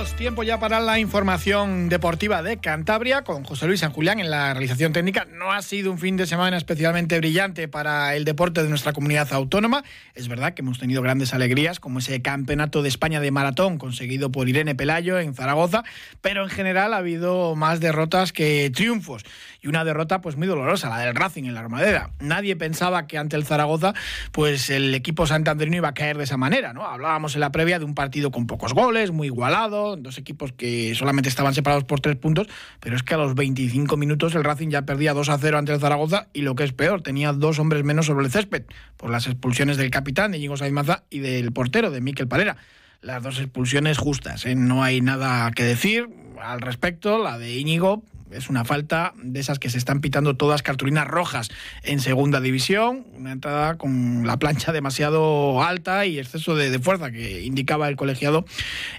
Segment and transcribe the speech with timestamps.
[0.00, 4.54] Tiempo ya para la información deportiva de Cantabria con José Luis San Julián en la
[4.54, 5.26] realización técnica.
[5.26, 9.30] No ha sido un fin de semana especialmente brillante para el deporte de nuestra comunidad
[9.32, 9.84] autónoma.
[10.14, 14.32] Es verdad que hemos tenido grandes alegrías, como ese campeonato de España de maratón conseguido
[14.32, 15.84] por Irene Pelayo en Zaragoza,
[16.22, 19.24] pero en general ha habido más derrotas que triunfos
[19.60, 22.10] y una derrota pues muy dolorosa, la del Racing en la Armadera.
[22.20, 23.92] Nadie pensaba que ante el Zaragoza
[24.32, 26.86] pues el equipo santanderino iba a caer de esa manera, ¿no?
[26.86, 30.94] Hablábamos en la previa de un partido con pocos goles, muy igualado, dos equipos que
[30.94, 32.48] solamente estaban separados por tres puntos,
[32.80, 35.72] pero es que a los 25 minutos el Racing ya perdía 2 a 0 ante
[35.72, 38.64] el Zaragoza y lo que es peor, tenía dos hombres menos sobre el césped
[38.96, 42.56] por las expulsiones del capitán Íñigo Saimaza y del portero de Miquel Palera
[43.02, 44.44] las dos expulsiones justas.
[44.46, 44.54] ¿eh?
[44.54, 46.08] No hay nada que decir
[46.40, 47.18] al respecto.
[47.18, 48.02] La de Íñigo
[48.32, 51.50] es una falta de esas que se están pitando todas cartulinas rojas
[51.82, 53.06] en segunda división.
[53.14, 58.44] Una entrada con la plancha demasiado alta y exceso de, fuerza que indicaba el colegiado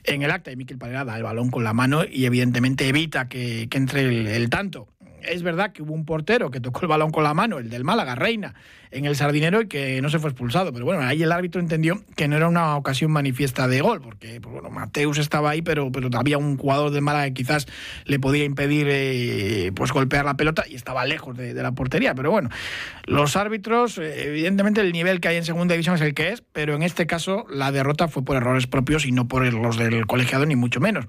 [0.03, 0.51] en el acta.
[0.51, 4.49] Y Miquel Palera da el balón con la mano y evidentemente evita que, entre el
[4.49, 4.87] tanto.
[5.23, 7.83] Es verdad que hubo un portero que tocó el balón con la mano, el del
[7.83, 8.55] Málaga, Reina,
[8.91, 10.73] en el Sardinero y que no se fue expulsado.
[10.73, 14.39] Pero bueno, ahí el árbitro entendió que no era una ocasión manifiesta de gol, porque
[14.41, 17.67] pues bueno, Mateus estaba ahí, pero, pero había un jugador del Málaga que quizás
[18.05, 22.15] le podía impedir eh, pues golpear la pelota y estaba lejos de, la portería.
[22.15, 22.49] Pero bueno,
[23.05, 26.43] los árbitros, eh, evidentemente el nivel que hay en segunda división es el que es,
[26.51, 30.05] pero en este caso la derrota fue por errores propios y no por los del
[30.05, 31.05] colegiado, ni mucho menos.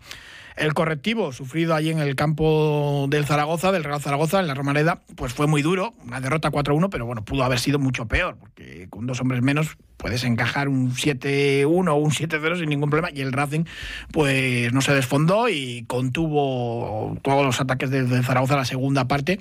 [0.56, 5.00] El correctivo sufrido allí en el campo del Zaragoza, del Real Zaragoza, en la Romareda,
[5.17, 8.86] pues fue muy duro, una derrota 4-1, pero bueno, pudo haber sido mucho peor, porque
[8.91, 13.23] con dos hombres menos puedes encajar un 7-1 o un 7-0 sin ningún problema, y
[13.23, 13.64] el Racing
[14.11, 19.39] pues no se desfondó y contuvo todos los ataques del Zaragoza la segunda parte,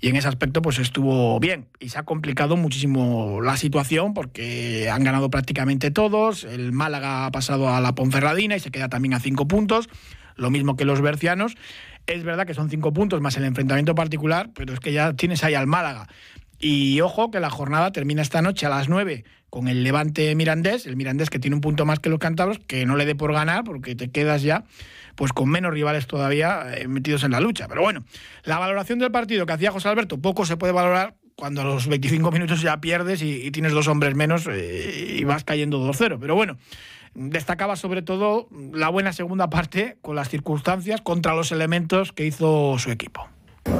[0.00, 4.88] y en ese aspecto pues estuvo bien, y se ha complicado muchísimo la situación, porque
[4.90, 9.14] han ganado prácticamente todos, el Málaga ha pasado a la Ponferradina y se queda también
[9.14, 9.88] a cinco puntos,
[10.36, 11.56] lo mismo que los bercianos.
[12.06, 15.42] Es verdad que son cinco puntos más el enfrentamiento particular, pero es que ya tienes
[15.44, 16.08] ahí al Málaga.
[16.58, 20.86] Y ojo que la jornada termina esta noche a las nueve con el Levante Mirandés,
[20.86, 23.32] el Mirandés que tiene un punto más que los cántabros, que no le dé por
[23.32, 24.64] ganar porque te quedas ya
[25.14, 27.68] pues con menos rivales todavía eh, metidos en la lucha.
[27.68, 28.04] Pero bueno,
[28.44, 31.86] la valoración del partido que hacía José Alberto, poco se puede valorar cuando a los
[31.86, 36.18] 25 minutos ya pierdes y, tienes dos hombres menos eh, y vas cayendo 2-0.
[36.20, 36.56] Pero bueno,
[37.14, 42.78] destacaba sobre todo la buena segunda parte con las circunstancias contra los elementos que hizo
[42.78, 43.28] su equipo.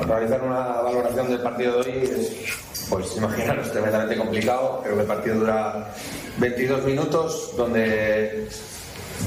[0.06, 4.81] realizar una valoración del partido de hoy es, pues imaginaros, tremendamente complicado.
[4.83, 5.93] Creo que el partido dura
[6.39, 8.49] 22 minutos, donde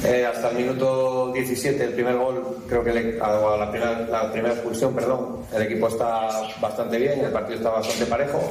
[0.04, 4.94] eh, hasta el minuto 17, el primer gol, creo que la, primera, la primera expulsión,
[4.94, 6.30] perdón, el equipo está
[6.62, 8.50] bastante bien, el partido está bastante parejo.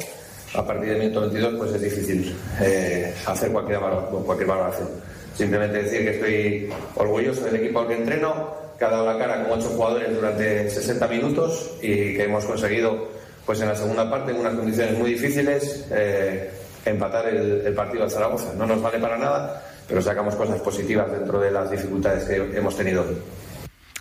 [0.55, 4.89] A partir del minuto 22, pues es difícil eh, hacer cualquier, cualquier valoración.
[5.37, 9.43] Simplemente decir que estoy orgulloso del equipo al que entreno, que ha dado la cara
[9.43, 13.09] con ocho jugadores durante 60 minutos y que hemos conseguido,
[13.45, 16.51] pues en la segunda parte, en unas condiciones muy difíciles, eh,
[16.87, 18.55] empatar el, partido al Zaragoza.
[18.55, 22.75] No nos vale para nada, pero sacamos cosas positivas dentro de las dificultades que hemos
[22.75, 23.05] tenido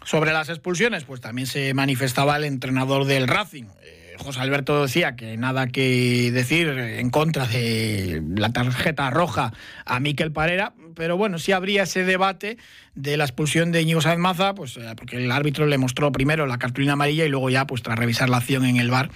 [0.05, 3.65] Sobre las expulsiones, pues también se manifestaba el entrenador del Racing.
[3.83, 9.51] Eh, José Alberto decía que nada que decir en contra de la tarjeta roja
[9.85, 12.57] a Miquel Parera, pero bueno, sí habría ese debate
[12.95, 16.45] de la expulsión de Íñigo Sáenz Maza, pues eh, porque el árbitro le mostró primero
[16.45, 19.11] la cartulina amarilla y luego ya, pues tras revisar la acción en el bar,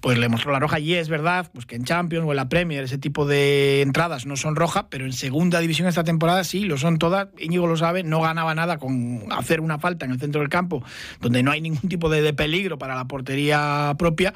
[0.00, 0.78] pues le mostró la roja.
[0.78, 4.26] Y es verdad, pues que en Champions o en la Premier ese tipo de entradas
[4.26, 7.28] no son rojas, pero en segunda división esta temporada sí, lo son todas.
[7.38, 10.84] Íñigo lo sabe, no ganaba nada con hacer una falta en el centro del campo,
[11.20, 14.34] donde no hay ningún tipo de, de peligro para la portería propia,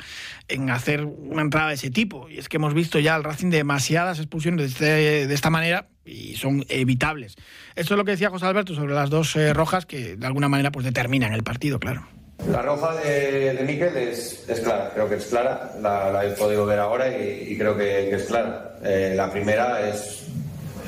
[0.49, 2.28] en hacer una entrada de ese tipo.
[2.31, 5.89] Y es que hemos visto ya al Racing demasiadas expulsiones de, este, de esta manera
[6.06, 7.37] y son evitables.
[7.75, 10.49] Esto es lo que decía José Alberto sobre las dos eh, rojas que de alguna
[10.49, 12.06] manera pues determinan el partido, claro.
[12.50, 16.30] La roja de, de Miquel es, es, clara, creo que es clara, la, la he
[16.33, 18.77] podido ver ahora y, creo que, es clara.
[18.84, 20.27] Eh, la primera es,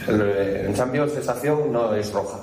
[0.07, 2.39] en Champions sensación no es roja.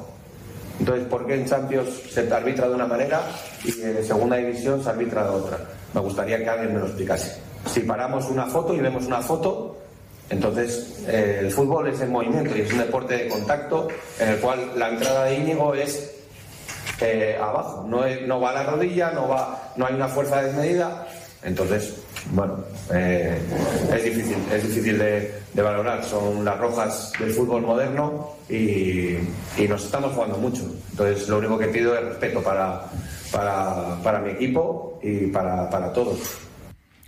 [0.79, 3.21] Entonces, ¿por qué en Champions se arbitra de una manera
[3.63, 5.59] y en segunda división se arbitra de otra?
[5.93, 7.39] Me gustaría que alguien me lo explicase.
[7.67, 9.77] Si paramos una foto y vemos una foto,
[10.29, 13.87] entonces, eh, el fútbol es el movimiento y es un deporte de contacto
[14.19, 16.11] en el cual la entrada de Íñigo es
[17.01, 21.07] eh, abajo, no, no, va a la rodilla, no, va, no hay una fuerza desmedida.
[21.43, 21.93] Entonces,
[22.31, 22.57] bueno,
[22.91, 23.37] eh,
[23.93, 26.03] es difícil, es difícil de, valorar.
[26.03, 29.17] Son las rojas del fútbol moderno y,
[29.69, 30.63] nos estamos jugando mucho.
[30.89, 32.85] Entonces, lo único que pido es respeto para,
[33.31, 36.44] para, para mi equipo y para, para todos.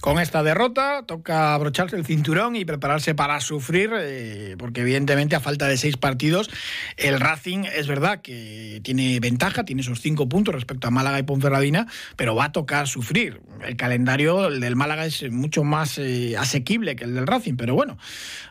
[0.07, 1.03] Con esta derrota.
[1.05, 5.97] Toca abrocharse el cinturón y prepararse para sufrir, eh, porque evidentemente a falta de seis
[5.97, 6.49] partidos,
[6.95, 11.23] el Racing es verdad que tiene ventaja, tiene esos cinco puntos respecto a Málaga y
[11.23, 13.41] Ponferradina, pero va a tocar sufrir.
[13.65, 17.97] El calendario del Málaga es mucho más eh, asequible que el del Racing, pero bueno,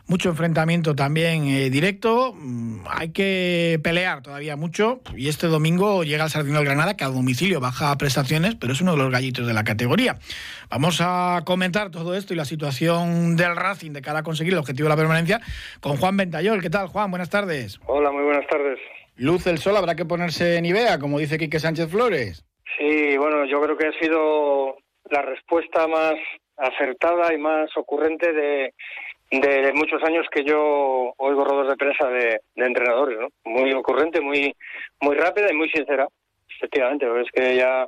[0.05, 2.35] mucho enfrentamiento también eh, directo.
[2.35, 7.07] Mm, hay que pelear todavía mucho y este domingo llega el Sardinero Granada que a
[7.07, 10.19] domicilio baja prestaciones, pero es uno de los gallitos de la categoría.
[10.69, 14.59] Vamos a comentar todo esto y la situación del Racing de cara a conseguir el
[14.59, 15.39] objetivo de la permanencia
[15.79, 16.61] con Juan Ventayol.
[16.61, 17.09] ¿Qué tal, Juan?
[17.09, 17.79] Buenas tardes.
[17.85, 18.77] Hola, muy buenas tardes.
[19.15, 20.65] Luz el sol, habrá que ponerse en
[20.99, 22.43] como dice Quique Sánchez Flores.
[22.77, 24.75] Sí, bueno, yo creo que ha sido
[25.09, 26.15] la respuesta más
[26.57, 28.73] acertada y más ocurrente de,
[29.31, 33.29] de muchos años que yo oigo rodos de prensa de, entrenadores, ¿no?
[33.45, 34.53] Muy ocurrente, muy
[34.99, 36.09] muy rápida y muy sincera,
[36.57, 37.87] efectivamente, es que ya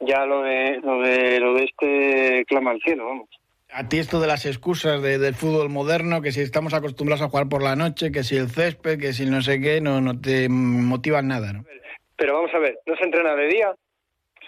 [0.00, 3.28] ya lo de lo de lo de este clama al cielo, vamos.
[3.70, 7.28] A ti esto de las excusas de, del fútbol moderno, que si estamos acostumbrados a
[7.28, 10.18] jugar por la noche, que si el césped, que si no sé qué, no, no
[10.18, 11.64] te motivan nada, ¿no?
[12.16, 13.74] Pero vamos a ver, ¿no se entrena de día?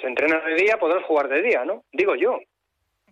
[0.00, 1.85] Se entrena de día, podrás jugar de día, ¿no?
[1.93, 2.38] Digo yo.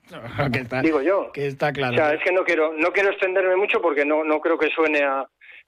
[0.82, 1.31] Digo yo.
[1.32, 1.93] Que está claro.
[1.93, 4.70] O sea, es que no quiero, no quiero extenderme mucho porque no, no creo que
[4.70, 5.26] suene a,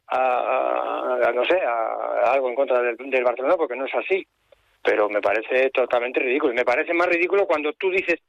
[0.09, 4.27] a, no sé, a, algo en contra del, del Barcelona, porque no es así
[4.83, 6.53] pero me parece totalmente ridículo.
[6.53, 8.21] Y me parece más ridículo cuando tú dices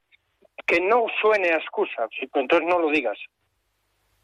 [0.66, 3.18] que no suene a excusa, entonces no lo digas.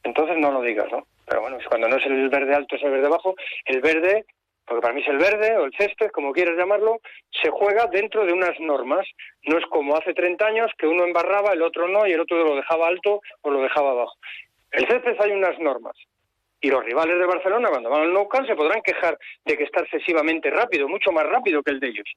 [0.03, 1.05] Entonces no lo digas, ¿no?
[1.25, 3.35] Pero bueno, cuando no es el verde alto, es el verde bajo.
[3.65, 4.25] El verde,
[4.65, 6.99] porque para mí es el verde o el césped, como quieras llamarlo,
[7.41, 9.05] se juega dentro de unas normas.
[9.43, 12.41] No es como hace 30 años que uno embarraba, el otro no, y el otro
[12.43, 14.15] lo dejaba alto o lo dejaba abajo.
[14.71, 15.97] El césped hay unas normas.
[16.59, 19.63] Y los rivales de Barcelona, cuando van al Nou Camp, se podrán quejar de que
[19.63, 22.07] está excesivamente rápido, mucho más rápido que el de ellos,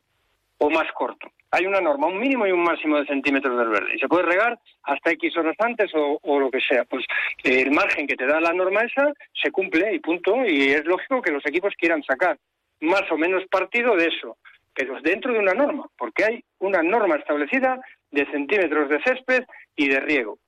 [0.59, 1.31] o más corto.
[1.51, 3.95] Hay una norma, un mínimo y un máximo de centímetros del verde.
[3.95, 6.85] Y se puede regar hasta X horas antes o, lo que sea.
[6.85, 7.05] Pues
[7.43, 10.45] el margen que te da la norma esa se cumple y punto.
[10.47, 12.39] Y es lógico que los equipos quieran sacar
[12.81, 14.39] más o menos partido de eso,
[14.73, 19.45] pero dentro de una norma, porque hay una norma establecida de centímetros de césped
[19.77, 20.39] y de riego.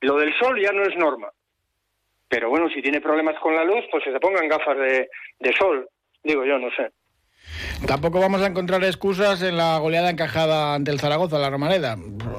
[0.00, 1.30] Lo del sol ya no es norma,
[2.28, 5.88] pero bueno, si tiene problemas con la luz, pues que se pongan gafas de, sol,
[6.22, 6.90] digo yo, no sé.
[7.86, 11.96] Tampoco vamos a encontrar excusas en la goleada encajada ante el Zaragoza, la Romareda.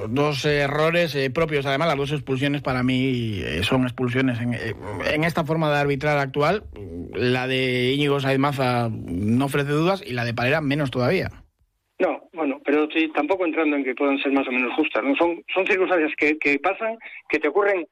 [0.10, 4.40] Dos errores eh, propios, además, las dos expulsiones para mí eh, son expulsiones.
[4.40, 4.76] En, eh,
[5.12, 6.64] en, esta forma de arbitrar actual,
[7.14, 11.30] la de Íñigo Saizmaza no ofrece dudas y la de Parera menos todavía.
[11.98, 15.04] No, bueno, pero sí, tampoco entrando en que puedan ser más o menos justas.
[15.04, 15.16] ¿no?
[15.16, 16.98] Son, son circunstancias que, que pasan,
[17.30, 17.88] que te ocurren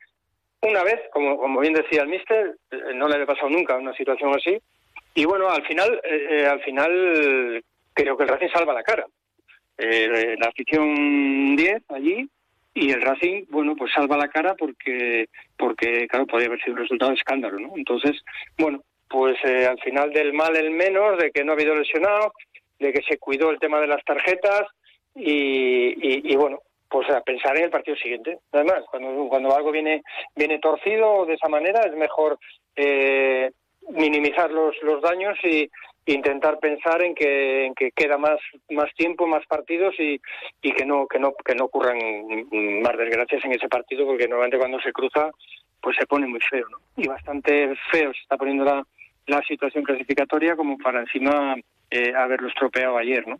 [0.61, 3.93] una vez, como, como bien decía el mister, eh, no le había pasado nunca una
[3.93, 4.57] situación así.
[5.13, 7.63] Y bueno, al final, eh, eh, al final
[7.93, 9.05] creo que el Racing salva la cara.
[9.77, 12.27] la afición 10 allí
[12.73, 15.27] y el Racing, bueno, pues salva la cara porque,
[15.57, 17.73] porque claro, podría haber sido un resultado de escándalo, ¿no?
[17.75, 18.21] Entonces,
[18.57, 22.33] bueno, pues al final del mal el menos, de que no ha habido lesionado,
[22.79, 24.67] de que se cuidó el tema de las tarjetas
[25.15, 26.59] y, y bueno,
[26.89, 28.39] pues a pensar en el partido siguiente.
[28.51, 30.03] Además, cuando, cuando algo viene,
[30.35, 32.37] viene torcido de esa manera, es mejor
[32.75, 33.51] eh,
[33.89, 35.69] minimizar los, los daños y
[36.05, 38.39] intentar pensar en que, en que queda más,
[38.69, 40.19] más tiempo, más partidos y,
[40.61, 41.97] y que no, que no, que no ocurran
[42.81, 45.31] más desgracias en ese partido, porque normalmente cuando se cruza,
[45.81, 46.77] pues se pone muy feo, ¿no?
[46.95, 48.85] Y bastante feo se está poniendo la,
[49.27, 51.55] la situación clasificatoria como para encima
[51.91, 53.39] eh, haberlo estropeado ayer, ¿no?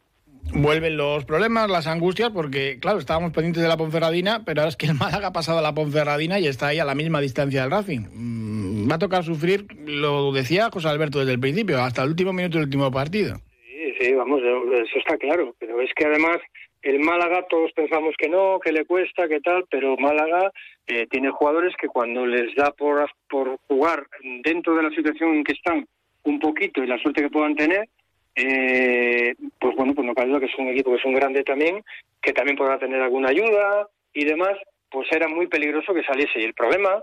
[0.54, 4.77] Vuelven los problemas, las angustias, porque, claro, estábamos pendientes de la Ponferradina, pero ahora es
[4.77, 7.62] que el Málaga ha pasado a la Ponferradina y está ahí a la misma distancia
[7.62, 8.08] del Racing.
[8.13, 12.34] Mm, va a tocar sufrir, lo decía José Alberto desde el principio, hasta el último
[12.34, 13.38] minuto del último partido.
[13.66, 16.38] Sí, sí, vamos, eso está claro, pero es que además
[16.82, 20.51] el Málaga todos pensamos que no, que le cuesta, que tal, pero Málaga
[20.88, 24.08] eh, tiene jugadores que cuando les da por, por jugar
[24.44, 25.88] dentro de la situación en que están
[26.24, 27.89] un poquito y la suerte que puedan tener,
[28.38, 31.44] eh, pues bueno, pues no cabe duda que es un equipo que es un grande
[31.44, 31.84] también,
[32.22, 34.53] que también podrá tener alguna ayuda y demás,
[34.91, 36.39] pues era muy peligroso que saliese.
[36.39, 37.01] Y el problema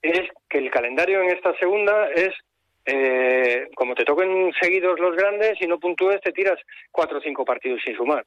[0.00, 2.30] es que el calendario en esta segunda es,
[2.86, 6.58] eh, como te toquen seguidos los grandes y no puntúes, te tiras
[6.92, 8.24] cuatro o cinco partidos sin sumar.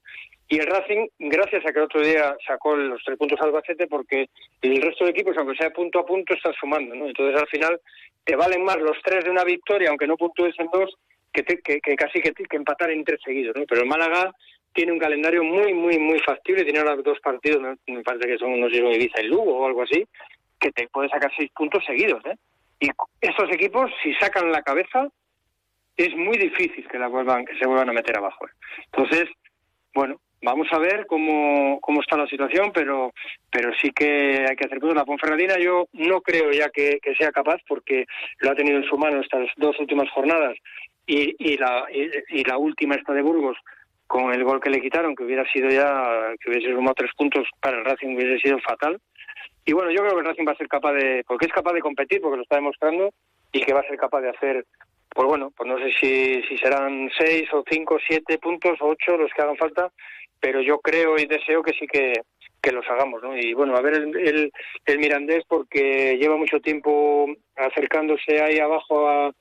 [0.50, 3.88] Y el Racing, gracias a que el otro día sacó los tres puntos al Albacete,
[3.88, 4.28] porque
[4.62, 7.08] el resto de equipos, aunque sea punto a punto, están sumando, ¿no?
[7.08, 7.80] Entonces al final
[8.26, 10.94] te valen más los tres de una victoria, aunque no puntúes en dos,
[11.34, 13.66] que, que, casi que, que empatar en tres seguidos, ¿no?
[13.68, 14.32] Pero el Málaga
[14.72, 18.60] tiene un calendario muy, muy, muy factible, tiene ahora dos partidos, me parece que son,
[18.60, 20.06] no sé, Ibiza y Lugo o algo así,
[20.60, 22.36] que te puede sacar seis puntos seguidos, ¿eh?
[22.80, 22.90] Y
[23.22, 25.08] estos equipos, si sacan la cabeza,
[25.96, 28.46] es muy difícil que la vuelvan, que se vuelvan a meter abajo.
[28.48, 28.52] ¿eh?
[28.92, 29.30] Entonces,
[29.94, 33.13] bueno, Vamos a ver cómo, cómo está la situación, pero,
[33.50, 34.98] pero sí que hay que hacer cosas.
[34.98, 38.06] La Ponferradina yo no creo ya que, sea capaz porque
[38.40, 40.58] lo ha tenido en su mano estas dos últimas jornadas
[41.06, 43.58] y, y, la, y, la última esta de Burgos
[44.08, 47.48] con el gol que le quitaron, que hubiera sido ya, que hubiese sumado tres puntos
[47.60, 49.00] para el Racing, hubiese sido fatal.
[49.66, 51.74] Y bueno, yo creo que el Racing va a ser capaz de, porque es capaz
[51.74, 53.12] de competir, porque lo está demostrando,
[53.52, 54.66] y que va a ser capaz de hacer
[55.14, 59.16] pues bueno, pues no sé si, si serán seis o cinco, siete puntos o ocho
[59.16, 59.92] los que hagan falta,
[60.40, 62.14] pero yo creo y deseo que sí que,
[62.62, 63.38] que los hagamos, ¿no?
[63.38, 64.52] Y bueno, a ver el,
[64.86, 69.34] el, Mirandés porque lleva mucho tiempo acercándose ahí abajo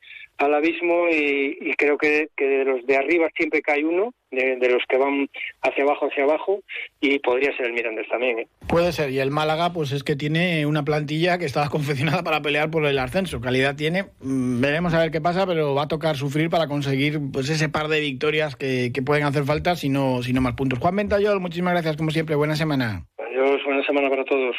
[0.42, 4.82] al abismo y, creo que, que, de los de arriba siempre cae uno, de, los
[4.88, 5.28] que van
[5.62, 6.60] hacia abajo, hacia abajo,
[7.00, 8.40] y podría ser el Mirandés también.
[8.40, 8.48] ¿eh?
[8.68, 12.42] Puede ser, y el Málaga pues es que tiene una plantilla que estaba confeccionada para
[12.42, 15.88] pelear por el ascenso, calidad tiene, mm, veremos a ver qué pasa, pero va a
[15.88, 19.88] tocar sufrir para conseguir pues ese par de victorias que, que pueden hacer falta, si
[19.88, 20.78] no, si no más puntos.
[20.80, 23.06] Juan Ventayol, muchísimas gracias como siempre, buena semana.
[23.18, 24.56] Adiós, buena semana para todos.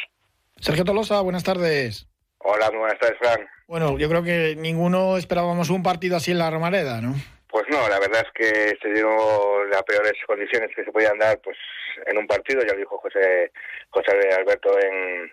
[0.60, 2.08] Sergio Tolosa, buenas tardes.
[2.46, 3.48] Hola, muy buenas tardes, Fran.
[3.66, 7.14] Bueno, yo creo que ninguno esperábamos un partido así en la Romareda, ¿no?
[7.48, 11.40] Pues no, la verdad es que se dieron las peores condiciones que se podían dar
[11.42, 11.56] pues
[12.04, 13.50] en un partido, ya lo dijo José
[13.88, 15.32] José Alberto en,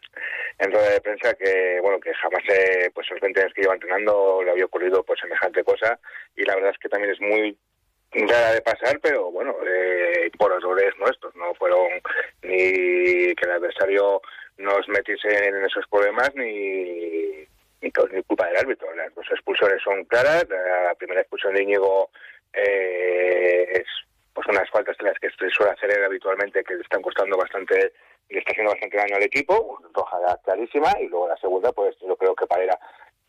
[0.59, 3.73] en rueda de prensa que bueno que jamás eh, pues los 20 años que lleva
[3.73, 5.99] entrenando le había ocurrido pues semejante cosa
[6.37, 7.57] y la verdad es que también es muy
[8.13, 11.89] rara de pasar, pero bueno, eh, por errores nuestros, no fueron
[12.43, 14.21] ni que el adversario
[14.61, 17.45] nos metiese en esos problemas ni,
[17.81, 18.93] ni, culpa del árbitro.
[18.95, 20.45] Las dos expulsiones son claras.
[20.49, 22.09] La primera expulsión de Íñigo
[22.53, 23.85] eh, es
[24.33, 27.93] pues unas faltas de las que se suele hacer habitualmente que le están costando bastante
[28.31, 32.15] le está haciendo bastante daño al equipo, roja clarísima, y luego la segunda, pues yo
[32.15, 32.79] creo que Parera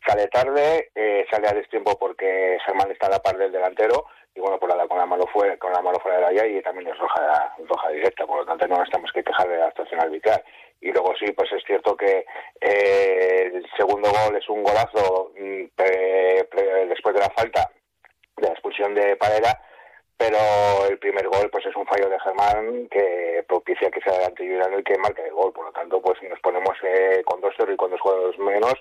[0.05, 4.39] sale tarde, eh, sale a destiempo porque Germán está a la par del delantero y
[4.39, 6.89] bueno, por la, con la mano fuera, con la mano fuera de allá y también
[6.89, 10.01] es roja, roja directa, por lo tanto no nos tenemos que quejar de la actuación
[10.01, 10.43] arbitral.
[10.83, 12.25] Y luego sí, pues es cierto que
[12.59, 15.63] eh, el segundo gol es un golazo mm,
[16.89, 17.71] después de la falta,
[18.35, 19.57] de la expulsión de Parera,
[20.17, 20.37] pero
[20.89, 24.77] el primer gol pues es un fallo de Germán que propicia que sea adelante Juliano
[24.77, 27.71] y que marque el gol, por lo tanto pues nos ponemos eh, con dos 0
[27.71, 28.75] y con dos jugadores menos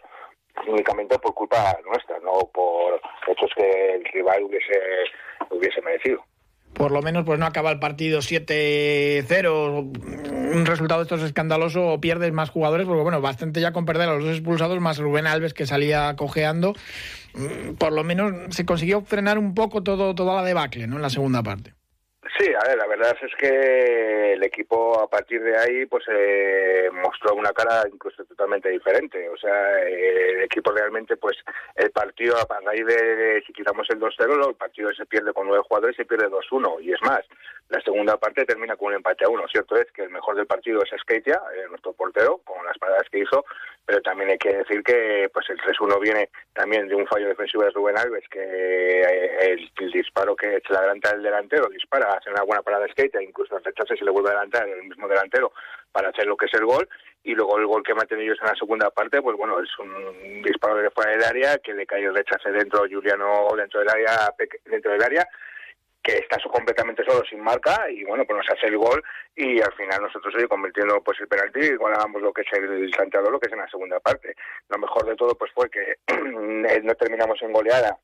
[0.67, 4.79] únicamente por culpa nuestra, no por hechos que el rival hubiese,
[5.51, 6.25] hubiese merecido.
[6.75, 12.01] Por lo menos pues no acaba el partido 7-0, un resultado de estos escandaloso o
[12.01, 15.27] pierdes más jugadores, porque bueno, bastante ya con perder a los dos expulsados, más Rubén
[15.27, 16.75] Alves que salía cojeando,
[17.35, 20.97] mm, por lo menos se consiguió frenar un poco todo, toda la debacle ¿no?
[20.97, 21.75] en la segunda parte.
[22.43, 26.91] Sí, a ver, la verdad es que el equipo a partir de ahí pues eh,
[26.93, 29.29] mostró una cara incluso totalmente diferente.
[29.29, 31.37] O sea, el equipo realmente pues
[31.77, 35.63] el partido a raíz de, si quitamos el 2-0, el partido se pierde con nueve
[35.69, 36.83] jugadores y se pierde 2-1.
[36.83, 37.21] Y es más,
[37.69, 39.45] la segunda parte termina con un empate a uno.
[39.47, 43.09] Cierto es que el mejor del partido es Skeitia, eh, nuestro portero, con las paradas
[43.09, 43.45] que hizo,
[43.87, 47.65] pero también hay que decir que pues el 3-1 viene también de un fallo defensivo
[47.65, 52.43] de Rubén Alves, que eh, el, disparo que se adelanta el delantero, dispara, hace una
[52.43, 52.87] buena parada
[53.21, 55.53] incluso rechaza y se le vuelve a adelantar el mismo delantero
[55.93, 56.89] para hacer lo que es el gol,
[57.25, 60.43] y luego el gol que meten ellos en la segunda parte, pues bueno, es un
[60.43, 64.35] disparo de fuera del área, que le cae el rechace dentro, Juliano dentro del área,
[64.65, 65.29] dentro del área,
[66.03, 69.03] que está completamente solo sin marca y bueno pues nos hace el gol
[69.37, 72.91] y al final nosotros hoy convirtiendo pues el penalti y ganamos lo que es el
[72.91, 74.35] tanteador lo que es en la segunda parte.
[74.69, 75.99] Lo mejor de todo pues fue que
[76.83, 77.97] no terminamos en goleada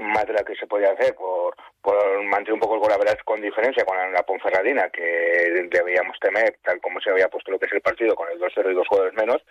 [0.00, 3.24] más de la que se podía hacer por, por mantener un poco el gol a
[3.24, 7.66] con diferencia con la, Ponferradina que debíamos temer tal como se había puesto lo que
[7.66, 9.42] es el partido con el 2-0 y dos jugadores menos.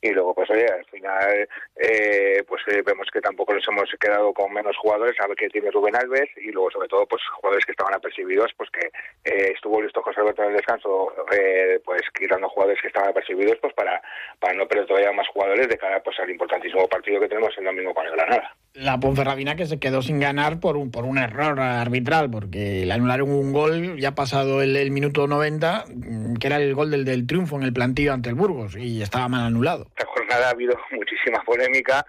[0.00, 4.32] Y luego pues oye al final eh, pues eh, vemos que tampoco nos hemos quedado
[4.32, 5.16] con menos jugadores.
[5.20, 8.52] A ver qué tiene Rubén Alves y luego sobre todo pues jugadores que estaban apercibidos
[8.56, 8.86] pues que
[9.24, 11.12] eh, estuvo listo José Alberto en el descanso
[11.84, 14.00] pues quitando jugadores que estaban apercibidos pues para,
[14.38, 17.64] para no perder todavía más jugadores de cara pues al importantísimo partido que tenemos el
[17.64, 18.54] domingo con el Granada.
[18.74, 22.92] La Ponferradina que se quedó sin ganar por un, por un error arbitral, porque le
[22.92, 27.26] anularon un gol ya pasado el, minuto 90, mm, que era el gol del, del
[27.26, 29.86] triunfo en el plantillo ante el Burgos, y estaba mal anulado.
[29.96, 32.06] Esta jornada ha habido muchísima polémica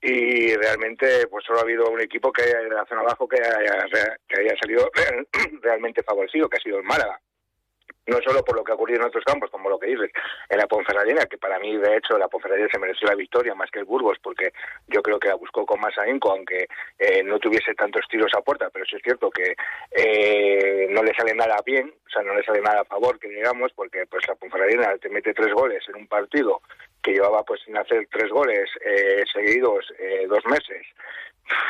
[0.00, 4.16] y realmente pues solo ha habido un equipo que de la zona abajo que haya,
[4.26, 4.90] que haya salido
[5.60, 7.20] realmente favorecido, que ha sido el Málaga
[8.08, 10.10] no solo por lo que ha ocurrido en otros campos, como lo que dices,
[10.48, 13.70] en la Ponferradina, que para mí, de hecho, la Ponferradina se mereció la victoria más
[13.70, 14.52] que el Burgos, porque
[14.88, 16.66] yo creo que la buscó con más ahínco, aunque
[16.98, 19.54] eh, no tuviese tantos tiros a puerta, pero sí es cierto que
[19.90, 23.28] eh, no le sale nada bien, o sea, no le sale nada a favor, que
[23.28, 26.62] digamos, porque pues la Ponferradina te mete tres goles en un partido
[27.02, 29.86] que llevaba pues sin hacer tres goles eh, seguidos
[30.28, 30.84] dos meses,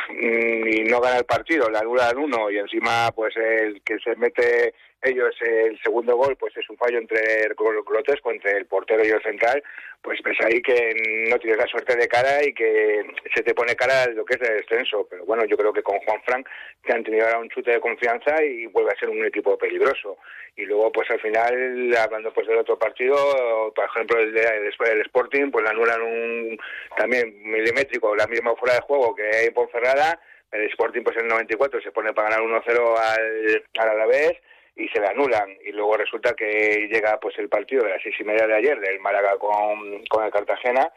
[0.09, 4.73] y no gana el partido, le anulan uno y encima pues el que se mete
[5.01, 7.49] ellos el segundo gol pues es un fallo entre
[7.85, 9.63] grotesco entre el portero y el central,
[10.01, 10.93] pues ves ahí que
[11.29, 14.49] no tienes la suerte de cara y que se te pone cara lo que es
[14.49, 15.07] el descenso.
[15.09, 16.47] Pero bueno, yo creo que con Juan Frank
[16.83, 20.17] te han tenido ahora un chute de confianza y vuelve a ser un equipo peligroso.
[20.55, 25.01] Y luego pues al final, hablando pues del otro partido, por ejemplo el, de, el
[25.01, 26.59] Sporting, pues le anulan un
[26.97, 30.19] también milimétrico, la misma fuera de juego que hay en Ponferrada
[30.51, 34.33] el Sporting pues en el 94 se pone para ganar 1-0 al, al Alavés
[34.79, 38.15] y se le anulan y luego resulta que llega pues el partido de las seis
[38.19, 40.91] y media de ayer del Málaga con, con el Cartagena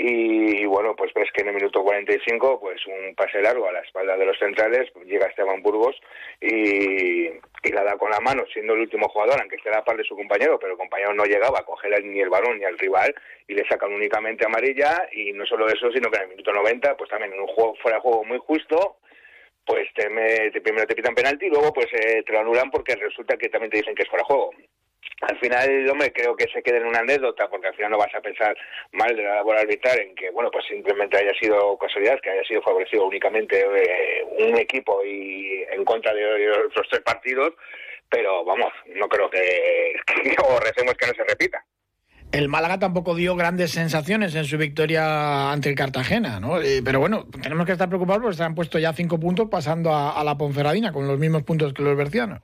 [0.00, 3.80] y, bueno, pues ves que en el minuto 45, pues un pase largo a la
[3.80, 5.96] espalda de los centrales, pues llega Esteban Burgos
[6.40, 9.84] y, y, la da con la mano, siendo el último jugador, aunque esté a la
[9.84, 12.64] par de su compañero, pero el compañero no llegaba a coger ni el balón ni
[12.64, 13.12] al rival
[13.48, 16.96] y le sacan únicamente amarilla y no solo eso, sino que en el minuto 90,
[16.96, 18.98] pues también en un juego fuera de juego muy justo,
[19.68, 22.96] pues te, me, primero te pitan penalti y luego pues eh, te lo anulan porque
[22.96, 24.50] resulta que también te dicen que es fuera de juego
[25.20, 28.14] al final, hombre, creo que se quede en una anécdota, porque al final no vas
[28.14, 28.56] a pensar
[28.92, 32.44] mal de la labor arbitral en que, bueno, pues simplemente haya sido casualidad, que haya
[32.44, 37.52] sido favorecido únicamente eh, un equipo y en contra de los tres partidos,
[38.08, 39.94] pero vamos, no creo que,
[40.44, 41.64] o recemos que no se repita.
[42.30, 46.60] El Málaga tampoco dio grandes sensaciones en su victoria ante el Cartagena, ¿no?
[46.60, 49.94] Eh, pero bueno, tenemos que estar preocupados porque se han puesto ya cinco puntos pasando
[49.94, 52.40] a, la Ponferradina con los mismos puntos que los bercianos.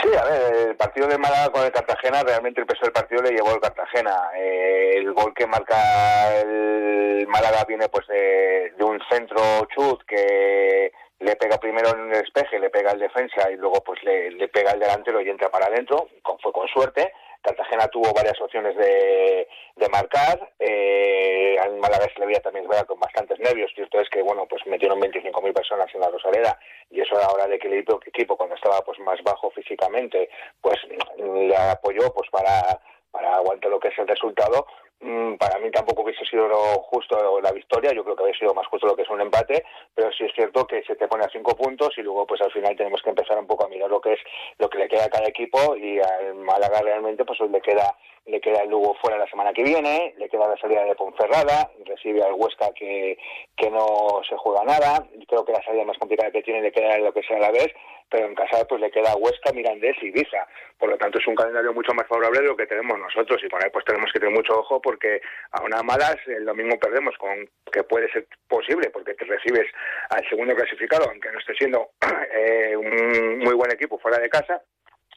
[0.00, 3.22] Sí, a ver, el partido de Málaga con el Cartagena, realmente el peso del partido
[3.22, 4.30] le llevó el Cartagena.
[4.38, 9.42] Eh, el gol que marca el Málaga viene pues de, un centro
[9.76, 14.02] chut que le pega primero en el despeje, le pega el defensa y luego pues
[14.02, 16.08] le, le pega el delantero y entra para adentro,
[16.42, 17.12] fue con suerte.
[17.42, 20.52] Cartagena tuvo varias opciones de, de marcar.
[20.58, 23.70] Eh, al Málaga se le veía también con bastantes nervios.
[23.74, 26.58] Cierto es que bueno, pues metieron 25.000 personas en la Rosaleda
[26.90, 30.28] y eso a la hora de que el equipo, cuando estaba pues más bajo físicamente,
[30.60, 30.78] pues
[31.18, 32.80] le apoyó pues para
[33.10, 34.66] para aguantar lo que es el resultado.
[35.02, 36.46] Mm, para mí tampoco hubiese sido
[36.82, 39.64] justo la victoria, yo creo que habría sido más justo lo que es un empate,
[39.94, 42.52] pero sí es cierto que se te pone a cinco puntos y luego pues al
[42.52, 44.20] final tenemos que empezar un poco a mirar lo que es
[44.58, 48.42] lo que le queda a cada equipo y al Málaga realmente pues le queda le
[48.42, 52.22] queda el Lugo fuera la semana que viene, le queda la salida de Ponferrada, recibe
[52.22, 53.16] al Huesca que,
[53.56, 56.98] que no se juega nada, creo que la salida más complicada que tiene le queda
[56.98, 57.72] lo que sea a la vez,
[58.10, 60.46] pero en casa pues le queda Huesca, Mirandés y Ibiza.
[60.78, 63.40] Por lo tanto es un calendario mucho más favorable de lo que tenemos nosotros.
[63.44, 65.20] Y con él pues tenemos que tener mucho ojo porque
[65.52, 69.66] a una malas el domingo perdemos con que puede ser posible porque te recibes
[70.10, 71.90] al segundo clasificado, aunque no esté siendo
[72.34, 74.60] eh, un muy buen equipo fuera de casa,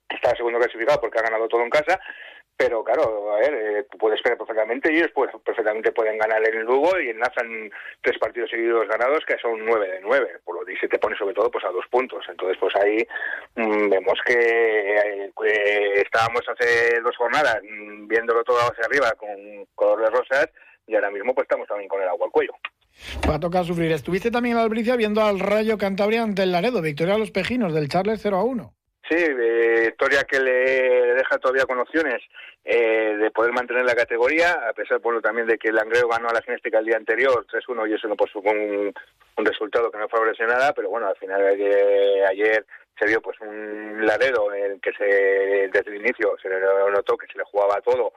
[0.10, 1.99] está segundo clasificado porque ha ganado todo en casa,
[2.56, 7.00] pero claro, a ver, eh, puedes esperar perfectamente ellos pues, perfectamente pueden ganar en Lugo
[7.00, 10.88] y enlazan tres partidos seguidos ganados que son nueve de nueve, por lo que se
[10.88, 12.24] te pone sobre todo pues a dos puntos.
[12.30, 13.06] Entonces pues ahí
[13.56, 20.02] mm, vemos que eh, estábamos hace dos jornadas mm, viéndolo todo hacia arriba con color
[20.02, 20.50] de rosas
[20.86, 22.54] y ahora mismo pues estamos también con el agua al cuello.
[23.28, 23.92] Va a tocar sufrir.
[23.92, 27.32] Estuviste también en la Albricia viendo al Rayo Cantabria ante el Laredo, victoria a los
[27.32, 28.74] Pejinos del Charles 0 a 1.
[29.10, 32.22] Sí, victoria que le deja todavía con opciones
[32.63, 36.34] eh, de poder mantener la categoría, a pesar bueno, también de que Langreo ganó a
[36.34, 38.94] la Ginéstica el día anterior 3-1 y eso no pues, fue un,
[39.38, 42.66] un, resultado que no favoreció nada, pero bueno, al final ayer, ayer
[42.98, 47.18] se vio pues un Laredo en el que se desde el inicio se le notó
[47.18, 48.13] que se le jugaba todo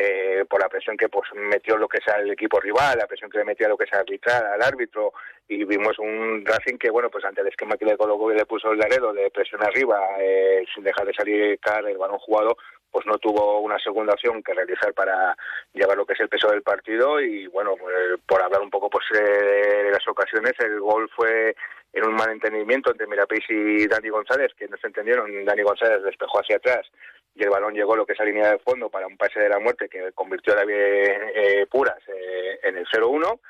[0.00, 3.30] que por la presión que pues metió lo que sea el equipo rival, la presión
[3.30, 5.12] que le metía lo que sea arbitral al árbitro
[5.48, 8.46] y vimos un Racing que bueno pues ante el esquema que le colocó y le
[8.46, 12.56] puso el Laredo de presión arriba eh, sin dejar de salir el balón jugado
[12.90, 15.36] pues no tuvo una segunda opción que realizar para
[15.72, 17.94] llevar lo que es el peso del partido y bueno pues,
[18.26, 21.54] por hablar un poco pues eh, de las ocasiones el gol fue
[21.92, 26.40] en un malentendimiento entre Mirapés y Dani González que no se entendieron Dani González despejó
[26.40, 26.86] hacia atrás
[27.34, 29.48] y el balón llegó lo que es la línea de fondo para un pase de
[29.48, 33.40] la muerte que convirtió a David eh, Puras eh, en el 0-1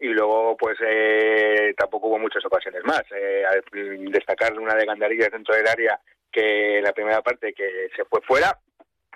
[0.00, 3.02] y luego pues eh, tampoco hubo muchas ocasiones más.
[3.14, 3.44] Eh,
[4.10, 6.00] destacar una de Gandarillas dentro del área
[6.32, 8.58] que en la primera parte que se fue fuera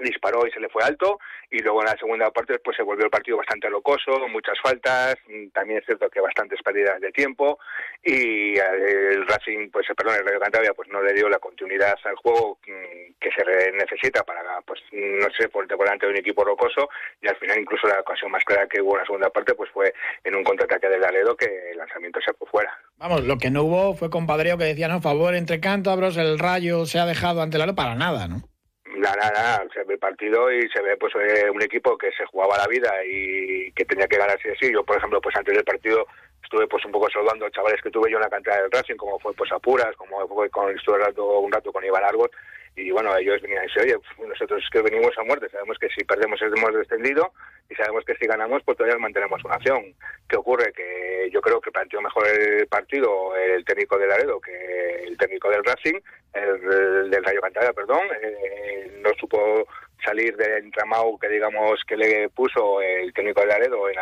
[0.01, 1.19] disparó y se le fue alto
[1.51, 5.17] y luego en la segunda parte pues se volvió el partido bastante locoso, muchas faltas,
[5.29, 7.59] mm, también es cierto que bastantes pérdidas de tiempo
[8.03, 12.17] y el Racing, pues perdón, el Rayo Cantabria pues no le dio la continuidad al
[12.17, 16.89] juego mm, que se necesita para, pues no sé, por delante de un equipo rocoso
[17.21, 19.71] y al final incluso la ocasión más clara que hubo en la segunda parte pues
[19.71, 19.93] fue
[20.25, 22.79] en un contraataque del Aledo que el lanzamiento se fue fuera.
[22.97, 26.87] Vamos, lo que no hubo fue compadreo que decía, no, favor entre cántabros, el Rayo
[26.87, 28.54] se ha dejado ante Aledo para nada, ¿no?
[28.97, 32.25] Nada, nada, se ve el partido y se ve pues eh, un equipo que se
[32.27, 34.73] jugaba la vida y que tenía que ganar así así.
[34.73, 36.07] Yo, por ejemplo, pues antes del partido
[36.43, 38.97] estuve pues un poco saludando a chavales que tuve yo en la cantera del Racing,
[38.97, 42.31] como fue pues Apuras, como fue con, estuve un rato, un rato con Iván Arbot
[42.77, 46.05] y bueno, ellos venían y dicen, oye, nosotros que venimos a muerte, sabemos que si
[46.05, 47.33] perdemos hemos descendido
[47.71, 49.95] y sabemos que si ganamos pues todavía mantenemos una acción.
[50.29, 50.73] ¿Qué ocurre?
[50.73, 55.51] Que yo creo que planteó mejor el partido el técnico del Laredo que el técnico
[55.51, 56.01] del Racing,
[56.33, 59.67] el, del Rayo Cantabria, perdón, eh, no supo
[60.05, 63.97] salir del entramado que digamos que le puso el técnico del Laredo en,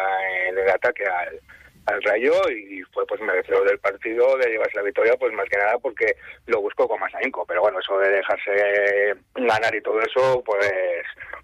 [0.49, 1.41] en el ataque al
[1.87, 5.59] al Rayo y fue pues merecedor del partido de llevarse la victoria pues más que
[5.59, 6.17] nada porque
[6.47, 7.45] lo buscó con más ahínco.
[7.47, 10.71] Pero bueno eso de dejarse ganar y todo eso pues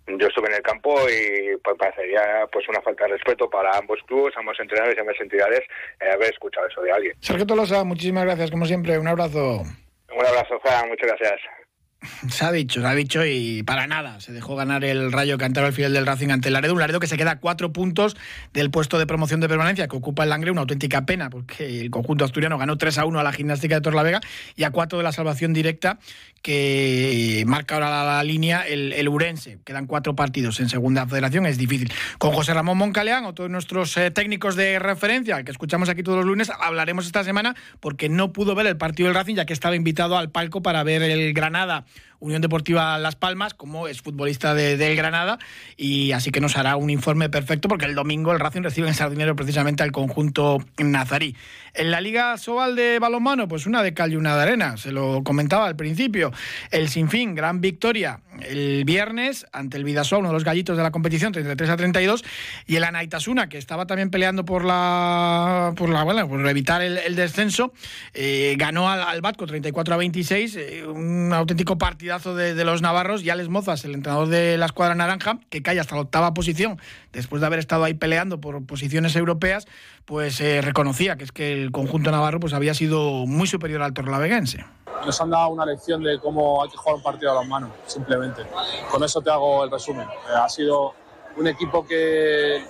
[0.06, 3.98] yo estuve en el campo y pues parecería pues una falta de respeto para ambos
[4.06, 5.60] clubes ambos entrenadores y ambas entidades
[6.00, 7.14] eh, haber escuchado eso de alguien.
[7.20, 8.98] Sergio Tolosa muchísimas gracias como siempre.
[8.98, 9.62] Un abrazo.
[10.10, 11.57] Un abrazo Juan muchas gracias
[12.30, 14.20] se ha dicho, se ha dicho y para nada.
[14.20, 16.72] Se dejó ganar el Rayo Cantaro al final del Racing ante el Laredo.
[16.74, 18.16] Un Laredo que se queda a cuatro puntos
[18.52, 20.50] del puesto de promoción de permanencia que ocupa el Langre.
[20.50, 23.80] Una auténtica pena porque el conjunto asturiano ganó 3 a 1 a la gimnástica de
[23.80, 24.20] Torlavega
[24.56, 25.98] y a 4 de la salvación directa
[26.42, 29.58] que marca ahora la, línea el, Urense.
[29.64, 31.92] Quedan cuatro partidos en segunda federación, es difícil.
[32.18, 36.18] Con José Ramón Moncaleán, otro de nuestros eh, técnicos de referencia, que escuchamos aquí todos
[36.18, 39.52] los lunes, hablaremos esta semana porque no pudo ver el partido del Racing ya que
[39.52, 41.84] estaba invitado al palco para ver el Granada
[42.20, 45.38] Unión Deportiva Las Palmas, como es futbolista de, del Granada,
[45.76, 48.94] y así que nos hará un informe perfecto porque el domingo el Racing recibe en
[48.94, 51.36] Sardinero precisamente al conjunto nazarí.
[51.74, 55.22] En la Liga Sobal de balonmano, pues una de cal una de arena, se lo
[55.22, 56.32] comentaba al principio.
[56.70, 60.90] El Sinfín, gran victoria el viernes ante el Vidasoa, uno de los gallitos de la
[60.90, 62.24] competición, 33 a 32,
[62.66, 67.14] y el Anaitasuna, que estaba también peleando por la por la bueno, por evitar el,
[67.16, 67.72] descenso,
[68.14, 73.22] eh, ganó al, al, Batco 34 a 26, eh, un auténtico partidazo de, los navarros,
[73.22, 76.80] y Alex Mozas, el entrenador de la escuadra naranja, que cae hasta la octava posición,
[77.12, 79.66] después de haber estado ahí peleando por posiciones europeas,
[80.06, 83.92] pues eh, reconocía que es que el conjunto navarro pues había sido muy superior al
[83.92, 84.64] torlaveguense
[85.06, 87.70] nos han dado una lección de cómo hay que jugar un partido a las manos,
[87.86, 88.42] simplemente.
[88.90, 90.08] Con eso te hago el resumen.
[90.08, 90.92] Eh, ha sido
[91.36, 92.64] un equipo que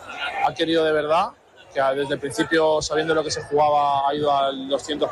[0.47, 1.31] ha querido de verdad,
[1.73, 5.09] que desde el principio, sabiendo lo que se jugaba, ha ido al 200%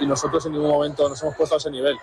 [0.00, 1.96] y nosotros en ningún momento nos hemos puesto a ese nivel.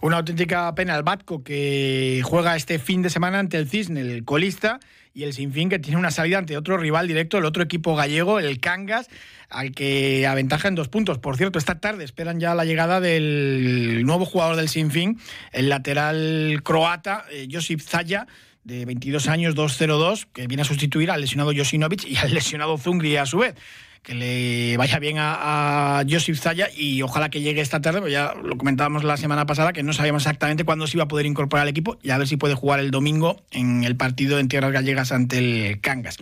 [0.00, 4.24] Una auténtica pena el Batco que juega este fin de semana ante el Cisne, el
[4.24, 4.78] colista,
[5.18, 8.38] y el Sinfín que tiene una salida ante otro rival directo, el otro equipo gallego,
[8.38, 9.08] el Cangas,
[9.48, 11.18] al que aventaja en dos puntos.
[11.18, 15.18] Por cierto, esta tarde esperan ya la llegada del nuevo jugador del Sinfín,
[15.50, 18.28] el lateral croata, eh, Josip Zaya
[18.62, 23.16] de 22 años, 2-0-2, que viene a sustituir al lesionado Josinovic y al lesionado Zungri
[23.16, 23.56] a su vez
[24.02, 28.12] que le vaya bien a, a Josip Zaya y ojalá que llegue esta tarde, pues
[28.12, 31.26] ya lo comentábamos la semana pasada, que no sabíamos exactamente cuándo se iba a poder
[31.26, 34.48] incorporar al equipo y a ver si puede jugar el domingo en el partido en
[34.48, 36.16] Tierras Gallegas ante el Cangas.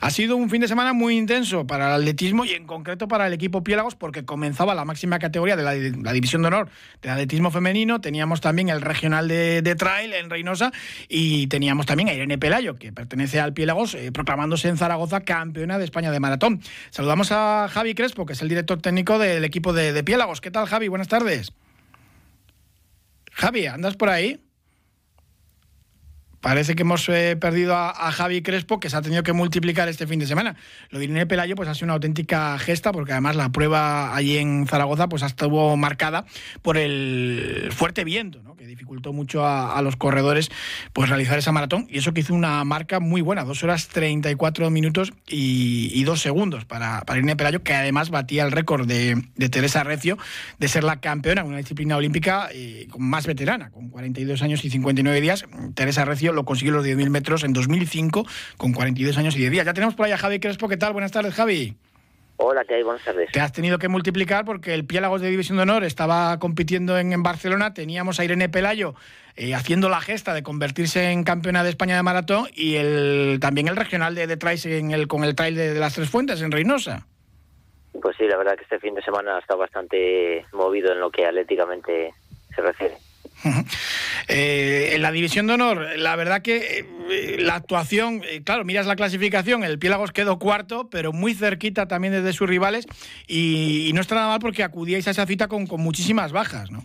[0.00, 3.26] Ha sido un fin de semana muy intenso para el atletismo y en concreto para
[3.26, 6.68] el equipo Piélagos porque comenzaba la máxima categoría de la, División de Honor
[7.02, 10.72] del atletismo femenino, teníamos también el regional de, trail en Reynosa
[11.08, 15.78] y teníamos también a Irene Pelayo, que pertenece al Piélagos, eh, proclamándose en Zaragoza campeona
[15.78, 16.60] de España de maratón.
[16.90, 20.42] Saludamos Vamos a Javi Crespo, que es el director técnico del equipo de, Piélagos.
[20.42, 20.88] ¿Qué tal, Javi?
[20.88, 21.50] Buenas tardes.
[23.32, 24.44] Javi, ¿andas por ahí?
[26.42, 30.06] Parece que hemos eh, perdido a, Javi Crespo, que se ha tenido que multiplicar este
[30.06, 30.56] fin de semana.
[30.90, 34.66] Lo de Pelayo pues, ha sido una auténtica gesta, porque además la prueba allí en
[34.66, 36.26] Zaragoza pues, estuvo marcada
[36.60, 38.55] por el fuerte viento, ¿no?
[38.66, 40.50] Dificultó mucho a, los corredores
[40.92, 41.86] pues, realizar esa maratón.
[41.90, 46.20] Y eso que hizo una marca muy buena, dos horas 34 minutos y, y dos
[46.20, 50.18] segundos para, para Irene Pelayo, que además batía el récord de, Teresa Recio
[50.58, 54.70] de ser la campeona en una disciplina olímpica eh, más veterana, con 42 años y
[54.70, 55.44] 59 días.
[55.74, 58.26] Teresa Recio lo consiguió los 10.000 metros en 2005
[58.56, 59.66] con 42 años y 10 días.
[59.66, 60.68] Ya tenemos por ahí a Javi Crespo.
[60.68, 60.92] ¿Qué tal?
[60.92, 61.76] Buenas tardes, Javi.
[62.38, 62.82] Hola, ¿qué hay?
[62.82, 63.30] Buenas tardes.
[63.32, 67.22] Te has tenido que multiplicar porque el Piélagos de División de Honor estaba compitiendo en,
[67.22, 68.94] Barcelona, teníamos a Irene Pelayo
[69.36, 73.68] eh, haciendo la gesta de convertirse en campeona de España de maratón y el, también
[73.68, 76.52] el regional de, de en el, con el trail de, de, las Tres Fuentes en
[76.52, 77.06] Reynosa.
[78.02, 81.24] Pues sí, la verdad que este fin de semana está bastante movido en lo que
[81.24, 82.12] atléticamente
[82.54, 82.96] se refiere.
[84.28, 88.86] Eh, en la división de honor, la verdad que eh, la actuación, eh, claro, miras
[88.86, 92.86] la clasificación, el Piélagos quedó cuarto, pero muy cerquita también desde sus rivales
[93.26, 96.84] y, no está nada mal porque acudíais a esa cita con, muchísimas bajas, ¿no?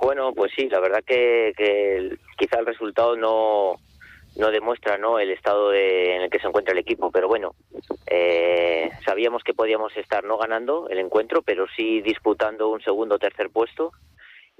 [0.00, 3.76] Bueno, pues sí, la verdad que, quizá el resultado no,
[4.36, 5.18] no demuestra ¿no?
[5.18, 7.54] el estado en el que se encuentra el equipo, pero bueno,
[9.04, 13.50] sabíamos que podíamos estar no ganando el encuentro, pero sí disputando un segundo o tercer
[13.50, 13.92] puesto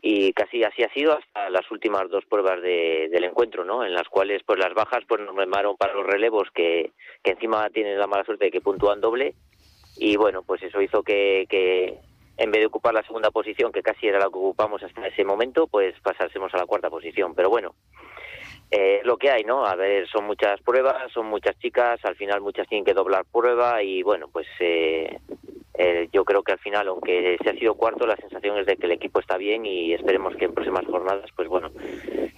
[0.07, 3.87] y casi así ha sido hasta las últimas dos pruebas del encuentro, ¿no?
[3.87, 7.71] En las cuales pues las bajas pues nos mermaron para los relevos que, que encima
[7.71, 9.35] tienen la mala suerte de que puntúan doble
[9.97, 12.01] y bueno pues eso hizo que, que,
[12.37, 15.25] en vez de ocupar la segunda posición, que casi era la que ocupamos hasta ese
[15.25, 17.35] momento, pues pasásemos a la cuarta posición.
[17.35, 17.75] Pero bueno,
[18.71, 19.65] eh, lo que hay, ¿no?
[19.65, 23.83] A ver, son muchas pruebas, son muchas chicas, al final muchas tienen que doblar prueba
[23.83, 25.19] y bueno, pues eh,
[25.77, 28.77] eh, yo creo que al final, aunque se ha sido cuarto, la sensación es de
[28.77, 31.73] que el equipo está bien y esperemos que en próximas jornadas, pues bueno,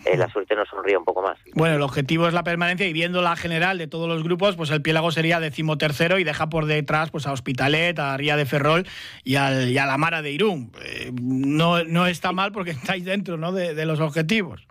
[0.06, 1.38] eh, la suerte nos sonría un poco más.
[1.54, 4.70] Bueno, el objetivo es la permanencia y viendo la general de todos los grupos, pues
[4.70, 8.86] el Piélago sería decimotercero y deja por detrás pues a Hospitalet, a Ría de Ferrol
[9.22, 10.72] y, al, y a la Mara de Irún.
[10.82, 13.52] Eh, no, no está mal porque estáis dentro ¿no?
[13.52, 14.66] de, de los objetivos.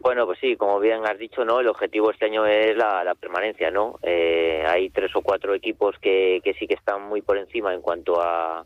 [0.00, 1.60] Bueno, pues sí, como bien has dicho, ¿no?
[1.60, 3.98] El objetivo este año es la, la permanencia, ¿no?
[4.02, 7.80] Eh, hay tres o cuatro equipos que, que sí que están muy por encima en
[7.80, 8.64] cuanto a, a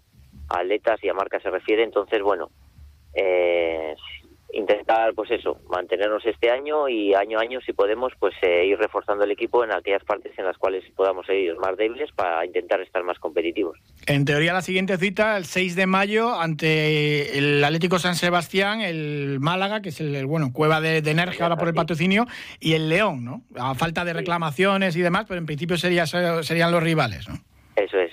[0.48, 2.50] atletas y a marcas se refiere, entonces, bueno,
[3.14, 3.94] eh,
[4.52, 8.78] intentar, pues eso, mantenernos este año y año a año, si podemos, pues eh, ir
[8.78, 12.80] reforzando el equipo en aquellas partes en las cuales podamos ser más débiles para intentar
[12.80, 13.78] estar más competitivos.
[14.06, 19.38] En teoría, la siguiente cita, el 6 de mayo, ante el Atlético San Sebastián, el
[19.40, 22.26] Málaga, que es el, bueno, Cueva de, de Nerja ahora por el patrocinio,
[22.58, 23.42] y el León, ¿no?
[23.56, 27.36] A falta de reclamaciones y demás, pero en principio sería, serían los rivales, ¿no?
[27.76, 28.12] Eso es.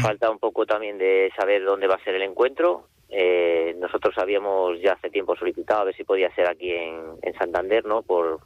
[0.00, 2.88] Falta un poco también de saber dónde va a ser el encuentro.
[3.14, 7.34] Eh, nosotros habíamos ya hace tiempo solicitado a ver si podía ser aquí en, en
[7.34, 8.02] Santander, ¿no?
[8.02, 8.40] Por,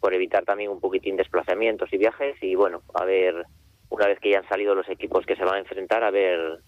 [0.00, 3.46] por evitar también un poquitín desplazamientos y viajes y bueno, a ver,
[3.88, 6.58] una vez que ya han salido los equipos que se van a enfrentar, a ver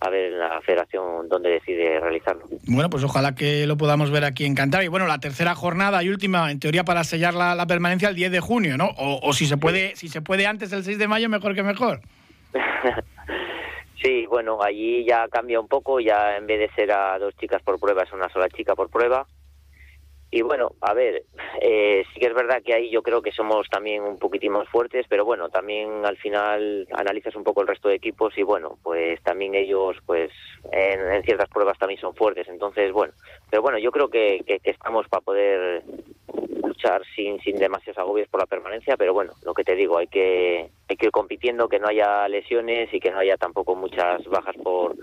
[0.00, 2.46] a ver en la federación dónde decide realizarlo.
[2.66, 4.86] Bueno, pues ojalá que lo podamos ver aquí en Cantabria.
[4.86, 8.14] Y bueno, la tercera jornada y última, en teoría, para sellar la, la permanencia el
[8.14, 8.86] 10 de junio, ¿no?
[8.96, 11.62] O, o, si se puede, si se puede antes del 6 de mayo, mejor que
[11.62, 12.00] mejor.
[14.02, 17.62] sí, bueno, allí ya cambia un poco, ya en vez de ser a dos chicas
[17.62, 19.26] por prueba, es una sola chica por prueba.
[20.32, 21.24] Y bueno, a ver,
[21.60, 24.68] eh, sí que es verdad que ahí yo creo que somos también un poquitín más
[24.68, 28.78] fuertes, pero bueno, también al final analizas un poco el resto de equipos y bueno,
[28.84, 30.30] pues también ellos pues
[30.70, 33.12] en, en ciertas pruebas también son fuertes, entonces bueno,
[33.50, 35.82] pero bueno, yo creo que, que, que estamos para poder
[37.14, 40.70] sin, sin demasiados agobios por la permanencia, pero bueno, lo que te digo, hay que,
[40.88, 44.56] hay que ir compitiendo, que no haya lesiones y que no haya tampoco muchas bajas
[44.62, 44.96] por,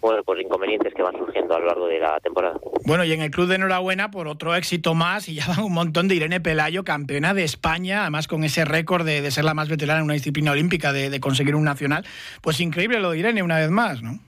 [0.00, 2.58] bueno, por inconvenientes que van surgiendo a lo largo de la temporada.
[2.84, 5.72] Bueno, y en el club de enhorabuena por otro éxito más y ya van un
[5.72, 9.54] montón de Irene Pelayo, campeona de España, además con ese récord de, de ser la
[9.54, 12.04] más veterana en una disciplina olímpica, de conseguir un nacional.
[12.40, 14.18] Pues increíble lo de Irene una vez más, ¿no?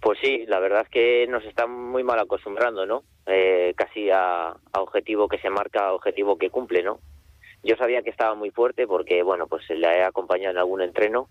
[0.00, 3.02] Pues sí, la verdad es que nos están muy mal acostumbrando, ¿no?
[3.26, 7.00] Eh, casi a, objetivo que se marca, objetivo que cumple, ¿no?
[7.62, 11.28] Yo sabía que estaba muy fuerte porque, bueno, pues la he acompañado en algún entreno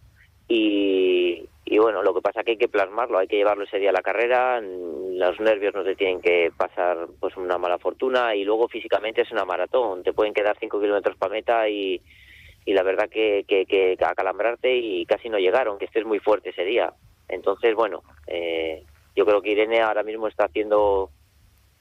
[0.48, 3.78] y, y bueno, lo que pasa es que hay que plasmarlo, hay que llevarlo ese
[3.78, 8.36] día a la carrera, los nervios no te tienen que pasar pues una mala fortuna
[8.36, 12.02] y luego físicamente es una maratón, te pueden quedar 5 kilómetros para meta y,
[12.66, 16.92] la verdad que, acalambrarte y casi no llegaron, que estés muy fuerte ese día.
[17.30, 18.84] Entonces, bueno, eh,
[19.16, 21.12] yo creo que Irene ahora mismo está haciendo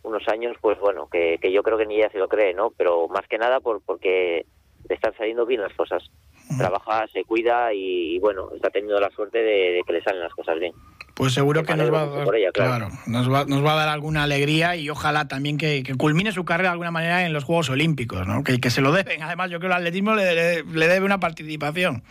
[0.03, 2.71] unos años, pues bueno, que, que yo creo que ni ella se lo cree, ¿no?
[2.77, 4.47] Pero más que nada por, porque
[4.89, 6.03] le están saliendo bien las cosas.
[6.57, 10.23] Trabaja, se cuida y, y bueno, está teniendo la suerte de, de, que le salen
[10.23, 10.73] las cosas bien.
[11.15, 12.87] Pues seguro que nos va, a dar, ella, claro.
[12.87, 16.33] Claro, nos, va, nos va a dar alguna alegría y ojalá también que, que, culmine
[16.33, 18.45] su carrera de alguna manera en los Juegos Olímpicos, ¿no?
[18.45, 19.23] Que, que se lo deben.
[19.23, 22.03] Además, yo creo que el atletismo le, le, le debe una participación.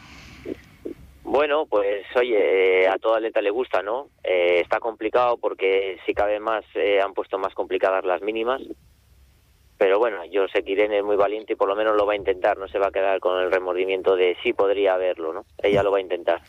[1.28, 4.08] Bueno, pues oye, eh, a todo atleta le gusta, ¿no?
[4.24, 8.62] Eh, está complicado porque si cabe más eh, han puesto más complicadas las mínimas.
[9.78, 12.14] Pero bueno, yo sé que Irene es muy valiente y por lo menos lo va
[12.14, 15.46] a intentar, no se va a quedar con el remordimiento de sí podría haberlo, ¿no?
[15.62, 16.42] Ella lo va a intentar.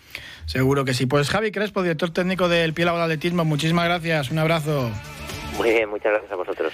[0.47, 1.07] Seguro que sí.
[1.07, 4.93] Pues Javi Crespo, director técnico del Piélago de Atletismo, muchísimas gracias, un abrazo.
[5.59, 6.73] Muy bien, muchas gracias a vosotros.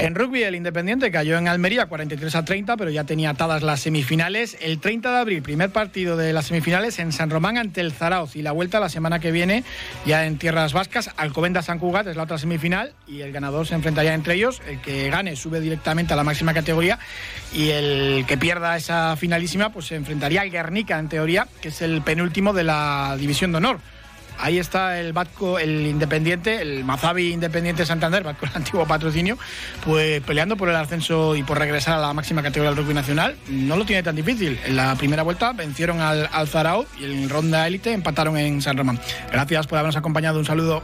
[0.10, 3.80] En rugby, el Independiente cayó en Almería 43 a 30, pero ya tenía atadas las
[3.80, 4.56] semifinales.
[4.60, 8.34] El 30 de abril, primer partido de las semifinales en San Román ante el Zarauz.
[8.34, 9.62] Y la vuelta la semana que viene,
[10.06, 12.94] ya en Tierras Vascas, Alcobenda San Cugat es la otra semifinal.
[13.06, 14.62] Y el ganador se enfrentaría entre ellos.
[14.66, 16.98] El que gane sube directamente a la máxima categoría.
[17.52, 21.82] Y el que pierda esa finalísima, pues se enfrentaría al Guernica, en teoría, que es
[21.82, 23.80] el penúltimo de la División de Honor.
[24.40, 29.38] Ahí está el Batco, el Independiente, el Mazabi Independiente Santander, Batco el antiguo patrocinio,
[29.84, 33.36] pues peleando por el ascenso y por regresar a la máxima categoría del rugby nacional.
[33.48, 34.58] No lo tiene tan difícil.
[34.64, 38.76] En la primera vuelta vencieron al, al Zarao y en ronda élite empataron en San
[38.76, 39.00] Román.
[39.30, 40.38] Gracias por habernos acompañado.
[40.38, 40.82] Un saludo.